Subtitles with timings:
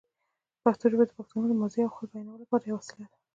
[0.63, 3.15] پښتو ژبه د پښتنو د ماضي او حال بیانولو لپاره یوه وسیله ده.